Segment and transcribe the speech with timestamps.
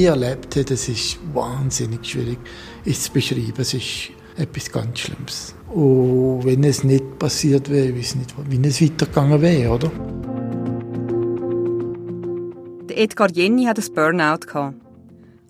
[0.00, 2.38] nie erlebt habe, das ist wahnsinnig schwierig
[2.84, 3.52] ist zu beschreiben.
[3.58, 5.54] Es ist etwas ganz Schlimmes.
[5.68, 9.90] Und wenn es nicht passiert wäre, ich weiß nicht, wie es weitergegangen wäre, oder?
[12.88, 14.72] Der Edgar Jenny hat ein Burnout.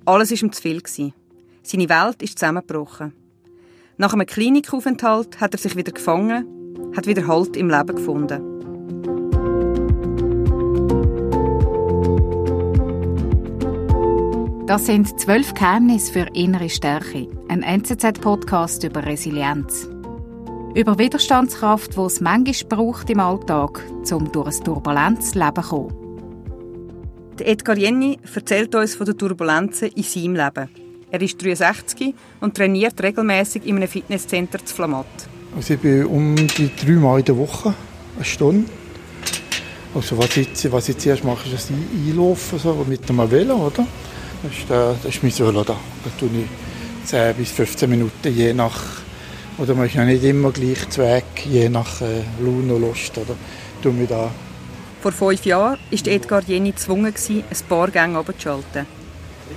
[0.04, 0.82] Alles war ihm zu viel.
[1.62, 3.12] Seine Welt ist zusammengebrochen.
[3.98, 6.46] Nach einem Klinikaufenthalt hat er sich wieder gefangen,
[6.96, 8.49] hat wieder Halt im Leben gefunden.
[14.70, 17.26] Das sind zwölf Geheimnisse für innere Stärke.
[17.48, 19.88] Ein NZZ-Podcast über Resilienz.
[20.76, 27.36] Über Widerstandskraft, die es manchmal braucht im Alltag, um durch ein turbulentes Leben zu kommen.
[27.36, 30.68] Der Edgar Jenny erzählt uns von den Turbulenzen in seinem Leben.
[31.10, 35.06] Er ist 63 und trainiert regelmäßig in einem Fitnesscenter zu Flamatt.
[35.56, 37.74] Also ich bin um die drei Mal in der Woche,
[38.14, 38.70] eine Stunde.
[39.96, 41.68] Also was ich, was ich zuerst mache, ist das
[42.06, 43.84] Einlaufen so, mit dem Velo, oder?
[44.42, 45.76] Das ist, der, das ist mein Solo da.
[46.04, 48.80] Da tue ich 10 bis 15 Minuten, je nach,
[49.58, 53.34] oder man ist ja nicht immer gleich Weg, je nach äh, Laune und Lust, oder?
[53.82, 54.30] Tue mich da.
[55.02, 58.86] Vor fünf Jahren war Edgar Jenny gezwungen, ein paar Gänge runterzuschalten.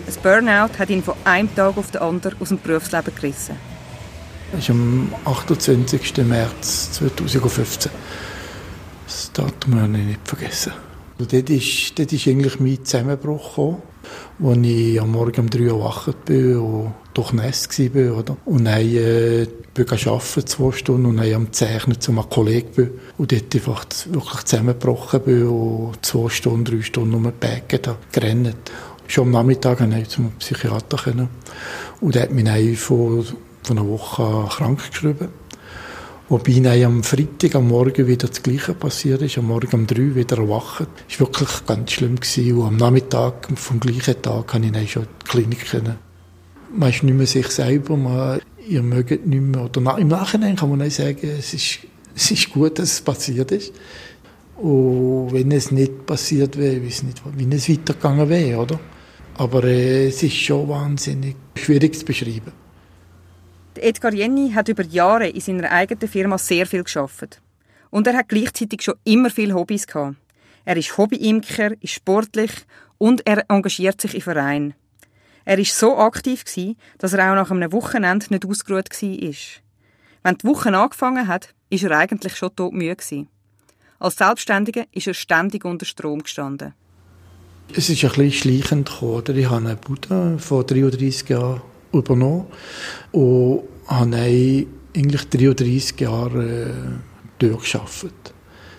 [0.08, 3.56] Ein Burnout hat ihn von einem Tag auf den anderen aus dem Berufsleben gerissen.
[4.52, 6.18] Das ist am 28.
[6.18, 7.92] März 2015.
[9.06, 10.74] Das Datum habe ich nicht vergessen.
[11.20, 13.82] Und dort ist, dort ist eigentlich mein Zusammenbruch gekommen
[14.42, 18.18] als ich am Morgen um 3 Uhr wach bin und doch nass war.
[18.18, 18.38] Oder?
[18.46, 22.92] Und dann äh, ich arbeiten, zwei Stunden, und dann am Zeichnen zu einem Kollegen bin.
[23.18, 27.96] Und dort einfach wirklich zusammengebrochen bin und zwei Stunden, drei Stunden um den Backen da
[28.12, 28.72] gerannt.
[29.08, 30.98] Schon am Nachmittag konnte ich zum Psychiater.
[30.98, 31.30] Können.
[32.02, 33.26] Und der hat mich dann von,
[33.64, 35.30] von einer Woche krank geschrieben.
[36.30, 40.16] Wobei dann am Freitag am Morgen wieder das Gleiche passiert ist, am Morgen um drei
[40.16, 40.88] wieder erwacht.
[41.08, 42.16] Das war wirklich ganz schlimm.
[42.16, 42.58] Gewesen.
[42.58, 45.98] Und am Nachmittag vom gleichen Tag kann ich dann schon die Klinik können.
[46.76, 49.66] Man ist nicht mehr sich selber, man, ihr mögt nicht mehr.
[49.66, 51.80] Oder im Nachhinein kann man dann sagen, es ist,
[52.16, 53.74] es ist gut, dass es passiert ist.
[54.56, 58.80] Und wenn es nicht passiert wäre, weiß nicht, wie es weitergegangen wäre, oder?
[59.36, 62.63] Aber äh, es ist schon wahnsinnig schwierig zu beschreiben.
[63.80, 67.42] Edgar Jenny hat über Jahre in seiner eigenen Firma sehr viel geschafft.
[67.90, 70.18] Und er hat gleichzeitig schon immer viele Hobbys gehabt.
[70.66, 72.52] Er ist Hobbyimker, ist sportlich
[72.98, 74.74] und er engagiert sich in Vereinen.
[75.46, 79.34] Er ist so aktiv gewesen, dass er auch nach einem Wochenende nicht ausgeruht war.
[80.24, 83.28] Wenn die Woche angefangen hat, ist er eigentlich schon todmüde gewesen.
[84.00, 86.74] Als Selbstständiger ist er ständig unter Strom gestanden.
[87.76, 89.38] Es ist ein bisschen schleichend gekommen.
[89.38, 91.62] Ich habe eine Buddha vor 33 Jahren
[91.94, 92.46] übernommen
[93.12, 94.66] und habe
[94.96, 96.70] eigentlich 33 Jahre äh,
[97.40, 98.34] durchgearbeitet.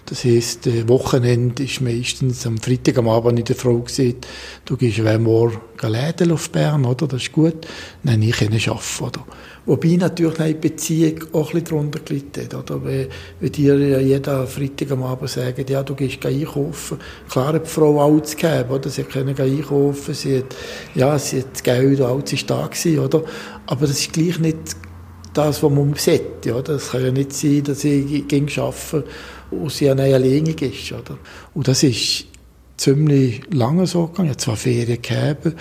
[0.07, 4.17] Das heisst, äh, Wochenende ist meistens am Freitag am Abend in der Frau gesehen,
[4.65, 7.07] du gehst morgen Läden auf Bern, oder?
[7.07, 7.67] Das ist gut.
[8.03, 9.27] Dann ich können arbeiten, oder?
[9.67, 12.85] Wobei natürlich eine Beziehung auch ein bisschen darunter gelitten oder?
[12.85, 13.09] Wenn,
[13.41, 16.99] wenn dir ja jeden Freitag am Abend sagen, ja, du gehst einkaufen.
[17.31, 18.91] Klar hat die Frau alles gegeben, oder?
[18.91, 20.57] Sie können einkaufen, sie hat,
[20.95, 23.23] ja, sie hat das Geld, alles ist da gewesen, oder?
[23.67, 24.77] Aber das ist gleich nicht
[25.33, 26.75] das, was man sollte, oder?
[26.75, 29.05] Es kann ja nicht sein, dass ich ging arbeiten
[29.51, 30.93] und sie eine alleinig ist.
[30.93, 31.19] Oder?
[31.55, 32.27] Und das ist
[32.77, 34.29] ziemlich lange so gegangen.
[34.29, 35.53] Ich habe zwar Ferien gehabt,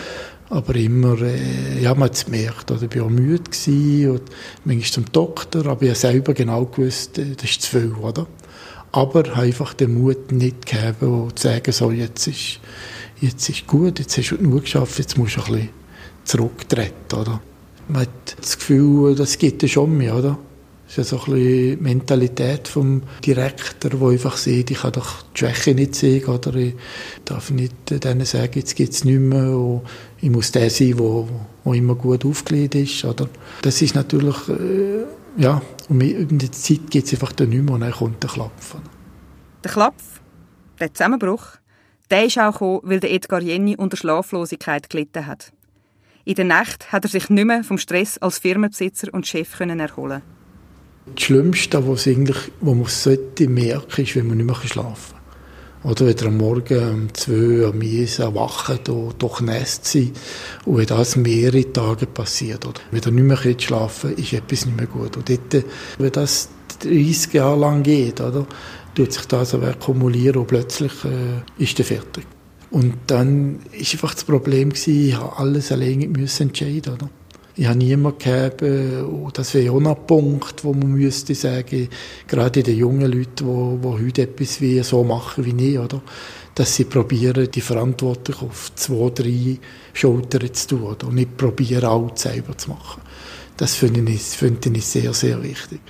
[0.53, 2.83] aber immer, äh, ja, man hat es gemerkt, oder?
[2.83, 4.21] ich war auch müde gewesen, und
[4.65, 8.27] manchmal zum Doktor, aber ich habe selber genau gewusst, äh, das ist zu viel, oder?
[8.91, 12.59] Aber einfach den Mut nicht gegeben, zu sagen, so, jetzt ist,
[13.19, 15.69] jetzt ist gut, jetzt hast du genug geschafft, jetzt musst du ein bisschen
[16.23, 17.41] zurücktreten, oder?
[17.87, 20.37] Man hat das Gefühl, das gibt es schon mehr, oder?
[20.95, 24.91] Das ist ja so ein bisschen die Mentalität vom Direktor, der einfach sieht, ich kann
[24.91, 26.75] doch die Schwäche nicht sehen, oder ich
[27.25, 29.81] darf nicht denen sagen, jetzt gibt es nichts mehr, und
[30.21, 31.27] ich muss der sein, der,
[31.65, 33.27] der immer gut aufgelegt ist, oder?
[33.63, 35.06] Das ist natürlich, äh,
[35.38, 38.29] ja, und in der Zeit gibt es einfach dann nicht mehr, und dann kommt der
[38.29, 38.75] Klapf.
[39.63, 40.21] Der Klapf,
[40.79, 41.44] der Zusammenbruch,
[42.12, 45.53] der ist auch gekommen, weil Edgar Jenny unter Schlaflosigkeit gelitten hat.
[46.23, 50.21] In der Nacht hat er sich nicht mehr vom Stress als Firmenbesitzer und Chef erholen
[51.05, 55.91] das Schlimmste, was, eigentlich, was man sollte merken, ist, wenn man nicht mehr schlafen kann.
[55.91, 60.11] Oder wenn am Morgen um zwei am Mies erwacht und doch nass sein
[60.65, 62.65] und wenn das mehrere Tage passiert.
[62.65, 65.17] Oder wenn er nicht mehr schlafen kann, ist etwas nicht mehr gut.
[65.17, 65.65] Und dort,
[65.97, 68.47] wenn das 30 Jahre lang geht, oder,
[68.95, 72.25] tut sich das aber akkumulieren und plötzlich äh, ist er fertig.
[72.71, 77.09] Und dann ist einfach das Problem gewesen, ich habe alles alleine müssen entscheiden, oder?
[77.55, 81.88] Ich habe niemanden gehabt, oh, das wäre auch ein Punkt, wo man müsste sagen,
[82.27, 86.01] gerade die jungen Leute, die, die heute etwas wie so machen wie ich, oder?
[86.55, 89.57] dass sie probieren, die Verantwortung auf zwei, drei
[89.94, 93.01] Schultern zu tun und nicht probieren, alles selber zu machen.
[93.57, 95.81] Das finde ich, finde ich sehr, sehr wichtig.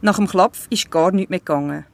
[0.00, 1.84] Nach dem Klapf ist gar nichts mehr gegangen.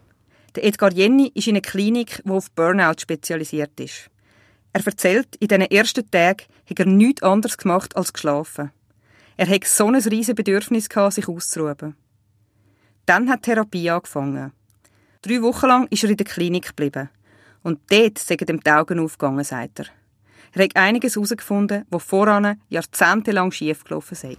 [0.55, 4.11] Der Edgar Jenny ist in einer Klinik, die auf Burnout spezialisiert ist.
[4.73, 8.71] Er erzählt, in diesen ersten Tagen hat er nichts anderes gemacht als geschlafen.
[9.37, 11.97] Er hatte so ein riesiges Bedürfnis, sich auszuruhen.
[13.07, 14.53] Dann hat die Therapie angefangen.
[15.23, 17.11] Drei Wochen lang ist er in der Klinik geblieben.
[17.63, 19.87] Und dort sind ihm die Augen aufgegangen, sagt er.
[20.53, 24.37] Er hat einiges herausgefunden, was voran jahrzehntelang schiefgelaufen sei.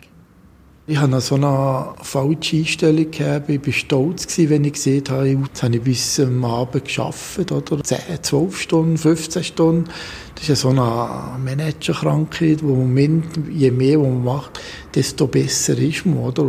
[0.87, 3.49] Ich hatte so eine falsche Einstellung gehabt.
[3.49, 7.83] Ich war stolz, wenn ich gesehen habe, jetzt habe ich bis am Abend gearbeitet, oder?
[7.83, 9.89] 10, 12 Stunden, 15 Stunden.
[10.35, 14.59] Das ist ja so eine Managerkrankheit, wo man, je mehr man macht,
[14.93, 16.43] desto besser ist man, oder?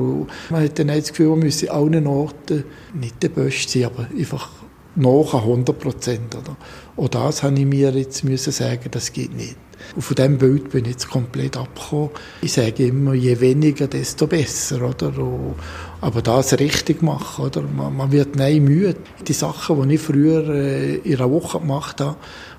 [0.51, 4.07] Man hat dann das Gefühl, man müsse an allen Orten nicht der Beste sein, aber
[4.19, 4.51] einfach
[4.97, 6.57] nach 100 Prozent, oder?
[6.95, 9.57] Und das habe ich mir jetzt müssen sagen, das geht nicht.
[9.95, 12.11] Und von diesem Bild bin ich jetzt komplett abgekommen.
[12.43, 14.83] Ich sage immer, je weniger, desto besser.
[14.83, 15.13] Oder?
[16.01, 17.47] aber das richtig machen.
[17.47, 17.63] Oder?
[17.63, 18.97] Man, man wird nicht müde.
[19.27, 22.17] Die Sachen, die ich früher äh, in einer Woche gemacht habe,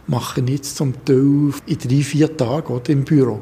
[0.07, 3.41] mache ich jetzt zum Teil in drei, vier Tagen oder, im Büro.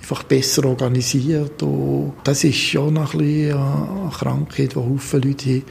[0.00, 1.62] Einfach besser organisiert.
[1.62, 5.62] Und das ist schon ein bisschen eine Krankheit, die viele Leute haben,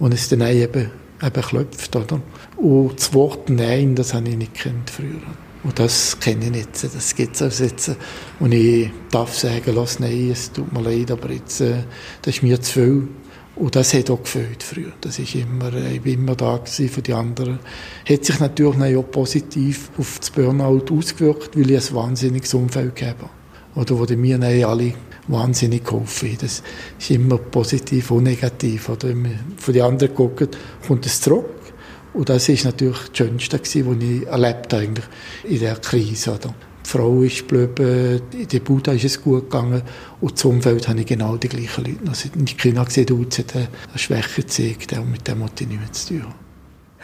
[0.00, 0.90] und es dann eben,
[1.22, 1.94] eben klopft.
[1.94, 2.20] Oder?
[2.56, 5.45] Und das Wort Nein, das habe ich nicht kennt früher.
[5.64, 6.84] Und das kenne ich nicht.
[6.94, 7.90] Das gibt es also jetzt.
[8.38, 11.84] Und ich darf sagen, lass nein, es tut mir leid, aber jetzt, äh,
[12.22, 13.08] das ist mir zu viel.
[13.56, 14.92] Und das hat auch gefällt früher.
[15.00, 17.58] Das ist immer, äh, ich bin immer da für die anderen.
[18.08, 23.30] Hat sich natürlich auch positiv auf das Burnout ausgewirkt, weil ich ein wahnsinniges Umfeld gegeben
[23.74, 24.38] Oder wo die mir
[24.68, 24.92] alle
[25.28, 26.62] wahnsinnig geholfen Das
[26.98, 28.90] ist immer positiv und negativ.
[28.90, 30.56] Oder wenn man von den anderen guckt,
[30.86, 31.46] kommt es zurück.
[32.16, 33.68] Und das ist natürlich das Schönste, was
[34.02, 35.04] ich erlebt habe eigentlich
[35.44, 36.30] in dieser Krise.
[36.32, 36.54] Oder?
[36.82, 39.82] Die Frau ist geblieben, in der Buddha ist es gut gegangen
[40.22, 42.08] und zum Umfeld habe ich genau die gleichen Leute.
[42.08, 45.92] Also der Kinder gesehen, du hat eine Schwäche gezeigt und mit dem ich nichts mehr
[45.92, 46.34] zu tun.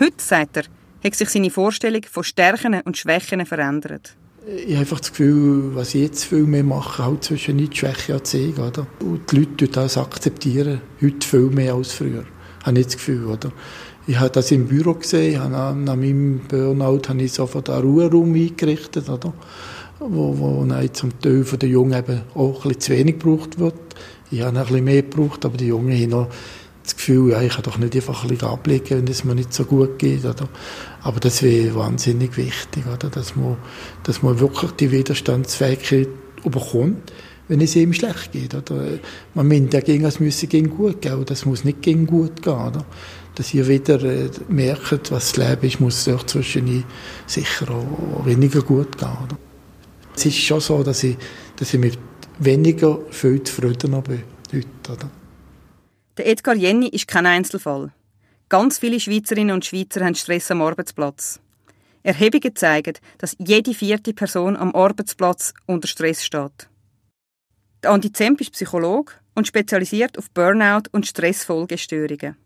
[0.00, 0.64] Heute, sagt er,
[1.04, 4.16] hat sich seine Vorstellung von Stärken und Schwächen verändert.
[4.46, 8.14] Ich habe einfach das Gefühl, was ich jetzt viel mehr mache, halt zwischen nicht Schwäche
[8.14, 8.58] und Sieg.
[8.58, 8.86] Oder?
[9.00, 12.24] Und die Leute das akzeptieren, heute viel mehr als früher.
[12.64, 13.26] Habe ich das Gefühl.
[13.26, 13.52] Oder?
[14.06, 18.34] Ich habe das im Büro gesehen, habe nach meinem Burnout habe ich sofort einen Ruheraum
[18.34, 19.32] eingerichtet, oder?
[20.08, 23.74] wo, wo zum Teil von den Jungen eben auch bisschen zu wenig gebraucht wird.
[24.30, 26.28] Ich habe ein bisschen mehr gebraucht, aber die Jungen haben noch
[26.82, 29.52] das Gefühl, ja, ich kann doch nicht einfach ein bisschen abliegen, wenn es mir nicht
[29.54, 30.24] so gut geht.
[30.24, 30.48] Oder?
[31.02, 33.08] Aber das wäre wahnsinnig wichtig, oder?
[33.08, 33.56] Dass, man,
[34.02, 36.08] dass man wirklich die Widerstandsfähigkeit
[36.44, 37.12] bekommt,
[37.46, 38.54] wenn es ihm schlecht geht.
[38.54, 38.98] Oder?
[39.34, 42.52] Man meint ja, es müsse gegen gut gehen, aber das muss nicht gegen gut gehen.
[42.54, 42.84] Oder?
[43.34, 46.84] Dass ihr wieder äh, merkt, was das Leben ist, muss es zwischen
[47.26, 49.08] sicher auch weniger gut gehen.
[49.08, 49.38] Oder?
[50.14, 51.16] Es ist schon so, dass ich,
[51.56, 51.98] dass ich mit
[52.38, 54.92] weniger viel zufriedener bin heute.
[54.92, 55.10] Oder?
[56.18, 57.92] Der Edgar Jenny ist kein Einzelfall.
[58.48, 61.40] Ganz viele Schweizerinnen und Schweizer haben Stress am Arbeitsplatz.
[62.02, 66.68] Erhebungen zeigen, dass jede vierte Person am Arbeitsplatz unter Stress steht.
[67.82, 72.36] Der Andi Zemp ist Psychologe und spezialisiert auf Burnout und Stressfolgestörungen.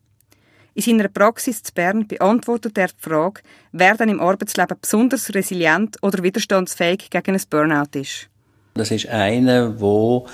[0.77, 3.41] In seiner Praxis zu Bern beantwortet er die Frage,
[3.73, 8.29] wer dann im Arbeitsleben besonders resilient oder widerstandsfähig gegen ein Burnout ist.
[8.75, 10.27] Das ist einer, wo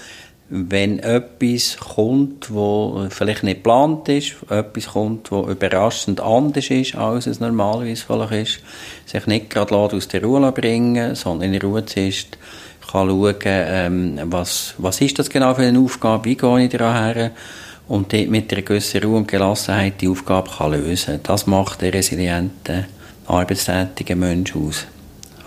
[0.48, 7.28] wenn etwas kommt, wo vielleicht nicht geplant ist, etwas kommt, wo überraschend anders ist, als
[7.28, 8.60] es normalerweise vielleicht ist,
[9.06, 12.36] sich nicht gerade aus der Ruhe bringen, sondern in Ruhe ist,
[12.90, 17.14] kann schauen, ähm, was, was ist das genau für eine Aufgabe, wie gehe ich daran
[17.14, 17.30] her,
[17.92, 21.92] und dort mit einer gewissen Ruhe und Gelassenheit die Aufgabe kann lösen Das macht den
[21.92, 22.86] resilienten,
[23.26, 24.86] arbeitstätigen Mensch aus.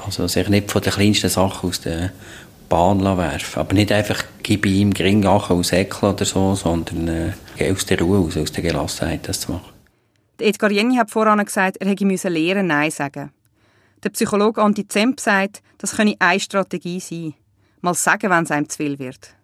[0.06, 2.12] Also sich nicht von den kleinsten Sachen aus der
[2.70, 3.60] Bahn werfen.
[3.60, 7.08] Aber nicht einfach gib ihm gering aus Ekel oder so, sondern
[7.58, 9.74] äh, aus der Ruhe aus, aus der Gelassenheit das zu machen.
[10.38, 13.32] Edgar Jenny hat voran gesagt, er hätte lernen Nein sagen.
[14.04, 17.34] Der Psychologe Anti Zemp sagt, das könne eine Strategie sein.
[17.82, 19.36] Mal sagen, wenn es einem zu viel wird.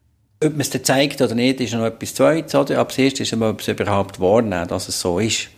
[0.43, 2.55] Ob man es dann zeigt oder nicht, ist noch etwas Zweites.
[2.55, 2.79] Oder?
[2.79, 5.49] Aber das Erste ist, ob es überhaupt wahrnehmen, dass es so ist.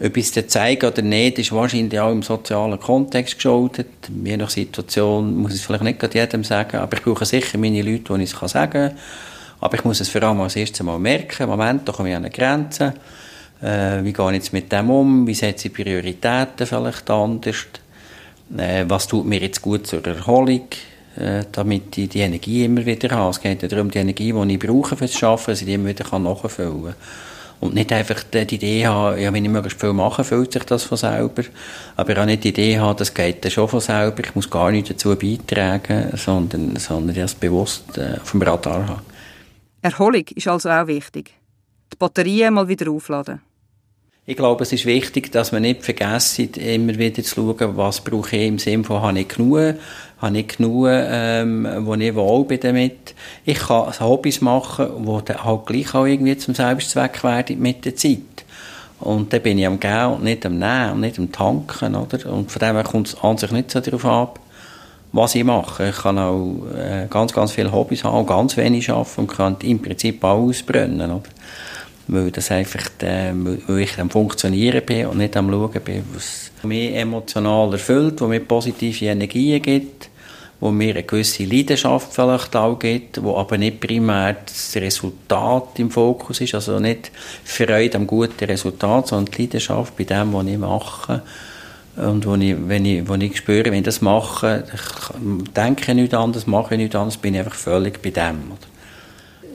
[0.00, 3.86] Ob ich es dann zeige oder nicht, ist wahrscheinlich auch im sozialen Kontext geschuldet.
[4.24, 7.82] Je nach Situation muss ich es vielleicht nicht jedem sagen, aber ich brauche sicher meine
[7.82, 8.98] Leute, die ich es sagen kann.
[9.60, 11.48] Aber ich muss es vor allem als erstes Mal merken.
[11.48, 12.94] Moment, da komme ich an eine Grenze.
[13.60, 15.26] Äh, wie gehe ich jetzt mit dem um?
[15.26, 17.66] Wie setze ich Prioritäten vielleicht anders?
[18.56, 20.68] Äh, was tut mir jetzt gut zur Erholung?
[21.18, 23.30] Äh, damit ich die Energie immer wieder habe.
[23.30, 25.88] Es geht ja darum, die Energie, die ich brauche fürs Arbeiten, dass ich die immer
[25.88, 26.94] wieder nachfüllen kann.
[27.58, 30.84] Und nicht einfach die Idee haben, ja, wenn ich möglichst viel mache, fühlt sich das
[30.84, 31.42] von selber.
[31.96, 34.70] Aber auch nicht die Idee haben, das geht dann schon von selber, ich muss gar
[34.70, 39.02] nichts dazu beitragen, sondern, sondern das bewusst äh, auf dem Radar haben.
[39.82, 41.34] Erholung ist also auch wichtig.
[41.92, 43.40] Die Batterien mal wieder aufladen.
[44.30, 48.36] Ich glaube, es ist wichtig, dass man nicht vergisst, immer wieder zu schauen, was brauche
[48.36, 49.76] ich im Sinne von, habe ich genug,
[50.20, 53.14] habe ich genug, ähm, wo ich wohl bin damit.
[53.46, 58.44] Ich kann Hobbys machen, die halt gleich auch irgendwie zum Selbstzweck werden mit der Zeit.
[59.00, 59.78] Und dann bin ich am
[60.12, 62.30] und nicht am Nehmen und nicht am Tanken, oder?
[62.30, 64.40] Und von dem her kommt es an sich nicht so darauf ab,
[65.10, 65.88] was ich mache.
[65.88, 69.80] Ich kann auch äh, ganz, ganz viele Hobbys haben, ganz wenig arbeiten und kann im
[69.80, 71.22] Prinzip auch ausbrennen, oder?
[72.08, 76.50] Weil das einfach, äh, weil ich am Funktionieren bin und nicht am Schauen bin, was
[76.62, 80.08] mich emotional erfüllt, was mir positive Energien gibt,
[80.60, 85.90] wo mir eine gewisse Leidenschaft vielleicht auch gibt, wo aber nicht primär das Resultat im
[85.90, 87.12] Fokus ist, also nicht
[87.44, 91.22] Freude am guten Resultat, sondern die Leidenschaft bei dem, was ich mache.
[91.96, 96.14] Und wo ich, wenn, ich, wenn ich spüre, wenn ich das mache, ich denke nicht
[96.14, 98.52] anders, mache nicht anders, bin ich einfach völlig bei dem.
[98.52, 98.77] Oder?